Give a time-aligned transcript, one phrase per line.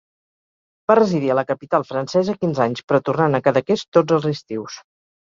[0.91, 4.79] Va residir a la capital francesa quinze anys, però tornant a Cadaqués tots els estius.